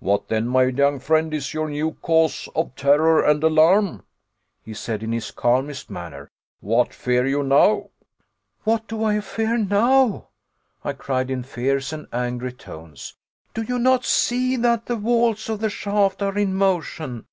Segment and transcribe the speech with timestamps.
[0.00, 4.02] "What, then, my young friend, is your new cause of terror and alarm?"
[4.64, 6.28] he said in his calmest manner.
[6.58, 7.90] "What fear you now?"
[8.64, 10.30] "What do I fear now!"
[10.82, 13.14] I cried in fierce and angry tones.
[13.54, 17.24] "Do you not see that the walls of the shaft are in motion?